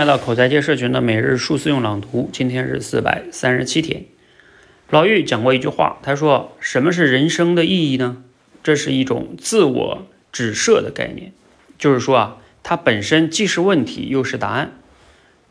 [0.00, 4.06] 来到口才界社群的每日数字用朗读，今天是四百三十七天。
[4.88, 8.24] 老玉讲过一句话，他说：“什么是人生的意义呢？
[8.62, 11.34] 这是一种自我指涉的概念，
[11.76, 14.72] 就是说啊，它本身既是问题又是答案。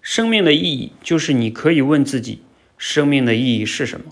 [0.00, 2.42] 生命的意义就是你可以问自己，
[2.76, 4.06] 生命的意义是什么？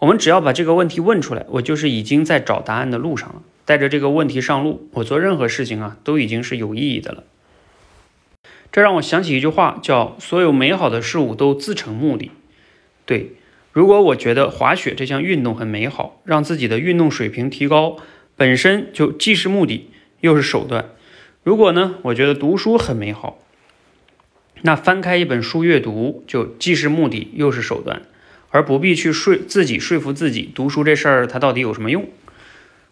[0.00, 3.42] 我们只要把这个问题问出来，我就是已经在找答案的路上了。
[3.64, 7.24] 带着这个问题上路，我做任何事情啊，都已经是有意义的了。”
[8.70, 12.30] 这让我想起一句话，叫“所有美好的事物都自成目的”。
[13.06, 13.32] 对，
[13.72, 17.96] 如果我觉得滑雪这项运动很美好，让自己的运动水平提高，
[18.36, 19.88] 本身就既是目的
[20.20, 20.90] 又是手段。
[21.42, 23.38] 如果呢，我觉得读书很美好，
[24.62, 28.02] 那翻开一本书阅读就既是目的又是手段，
[28.50, 32.06] 而不必去说自己说服自己读书这事儿它到底有什么用。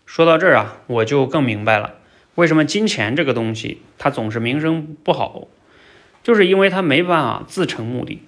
[0.06, 1.96] 说到这儿啊，我就更明白了，
[2.36, 5.48] 为什么金钱这个东西它总是名声不好。
[6.26, 8.20] 就是因为他没办法自成目的，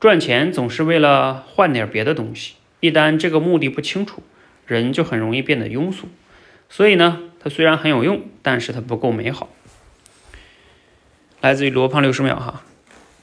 [0.00, 2.54] 赚钱总是为了换点别的东西。
[2.80, 4.20] 一旦这个目的不清楚，
[4.66, 6.08] 人就很容易变得庸俗。
[6.68, 9.48] 所以呢，它虽然很有用，但是它不够美好。
[11.40, 12.64] 来自于罗胖六十秒哈，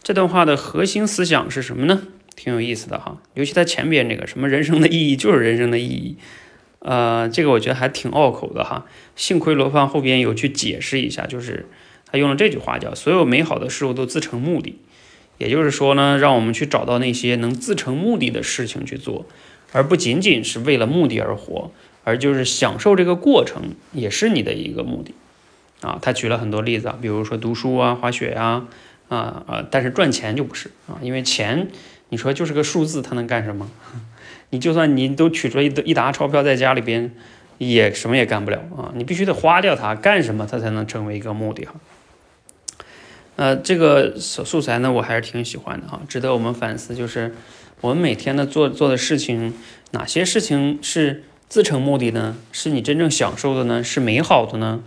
[0.02, 2.04] 这段话的核心思想是什么呢？
[2.34, 6.16] 挺有意思的哈，尤其他前边这个什么人生的意义就是人生的意义，
[6.80, 8.86] 呃，这个我觉得还挺拗口的哈。
[9.18, 11.68] 幸亏罗胖后边有去解释一下，就是。
[12.14, 14.78] 他用了这句话，叫“所有美好的事物都自成目的”，
[15.40, 19.26] 也就是说呢，让我们去找到那些能自成目的的事情去做，
[19.72, 21.72] 而不仅仅是为了目的而活，
[22.04, 25.16] 而就是享受这个过程也是你的一个目的
[25.82, 25.98] 啊。
[26.04, 28.68] 他举了很多例子啊，比如说读书啊、滑雪呀，
[29.10, 31.68] 啊啊，但是赚钱就不是啊，因为钱
[32.10, 33.68] 你说就是个数字，它能干什么？
[34.52, 37.12] 你就算你都取出一一沓钞票在家里边，
[37.58, 38.94] 也什么也干不了啊。
[38.96, 41.74] 你必须得花掉它，干什么它才能成为一个目的哈？
[43.36, 46.94] 呃，这个素素材呢，我还是挺喜欢的哈，值得我们反思。
[46.94, 47.34] 就是
[47.82, 49.54] 我们每天呢做做的事情，
[49.92, 52.36] 哪些事情是自成目的呢？
[52.52, 53.84] 是你真正享受的呢？
[53.84, 54.82] 是美好的呢？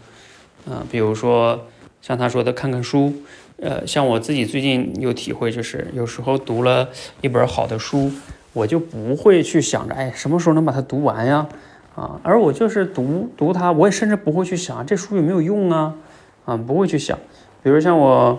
[0.69, 1.67] 啊，比如说
[2.01, 3.13] 像他说的看看书，
[3.61, 6.91] 呃，像我自己最近有体会，就是有时候读了
[7.23, 8.13] 一本好的书，
[8.53, 11.49] 我就不会去想着，哎，什么时候能把它读完呀？
[11.97, 15.95] 啊，而我就是读读它，我也甚至不会去想这书有没有用啊，
[16.45, 17.19] 啊，不会去想。
[17.67, 18.39] 比如像我，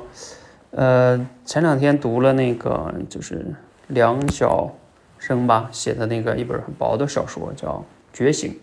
[0.71, 3.45] 呃，前两天读了那个就是
[3.87, 4.73] 梁晓
[5.19, 7.83] 声吧写的那个一本很薄的小说，叫
[8.17, 8.57] 《觉醒》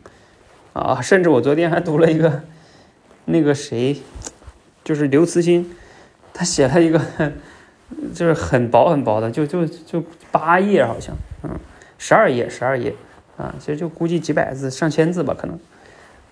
[0.81, 2.45] 啊，甚至我昨天还读了一个
[3.27, 3.99] 那个谁，
[4.83, 5.71] 就是刘慈欣，
[6.33, 6.99] 他写了一个
[8.15, 11.51] 就是很薄很薄的，就就就八页好像，嗯，
[11.99, 12.95] 十二页十二页
[13.37, 15.59] 啊，其实就估计几百字上千字吧可能，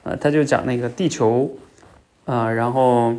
[0.04, 1.54] 啊，他就讲那个地球
[2.24, 3.14] 啊，然后。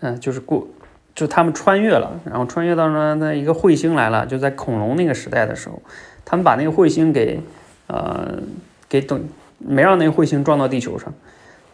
[0.00, 0.68] 嗯，就是过，
[1.12, 5.82] 就他们穿越了，然后穿越到了那一个彗星来了，就在恐龙那个时代的时候，
[6.24, 7.40] 他们把那个彗星给，
[7.88, 8.38] 呃，
[8.88, 9.20] 给等
[9.58, 11.12] 没让那个彗星撞到地球上，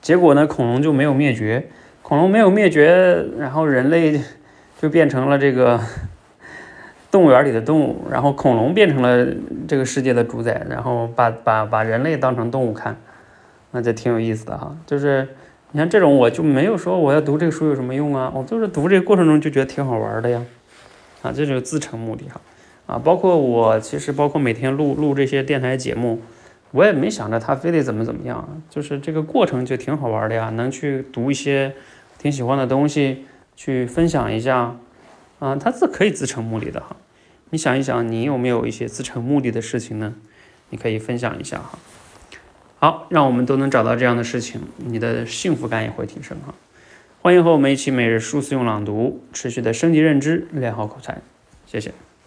[0.00, 1.68] 结果呢，恐龙就没有灭绝，
[2.00, 4.18] 恐龙没有灭绝，然后人类
[4.80, 5.78] 就变成了这个
[7.10, 9.26] 动物园里的动物，然后恐龙变成了
[9.68, 12.96] 这个世界的主宰，然后把把把人类当成动物看，
[13.72, 15.28] 那就挺有意思的哈，就是。
[15.76, 20.40] 你看这种我就没有说我要读这个书有什么用啊，我就是读这个过程中就觉得挺好玩的呀，
[21.20, 22.40] 啊，这就是自成目的哈，
[22.86, 26.20] 啊，包括我其实包括每天录录这些电台节目，
[26.70, 31.74] 我也没想着他非得怎么怎么样，就是这个过程就挺好玩的呀，能去读一些
[32.18, 33.24] 挺喜欢的东西
[33.56, 34.76] 去分享一下，
[35.40, 36.94] 啊，他是可以自成目的的哈，
[37.50, 40.14] 你想一想你有没有一些自成目的的事情呢？
[40.70, 41.76] 你可以分享一下哈。
[42.84, 46.54] 好，让我们都能找到这样的事情，你的幸福感也会提升哈。
[47.22, 51.22] 欢迎和我们一起每日数字用朗读，持续的升级认知，练好口才。
[51.64, 51.94] 谢谢。